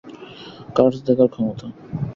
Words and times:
Curse 0.75 0.97
দেখার 1.07 1.29
ক্ষমতা। 1.33 1.67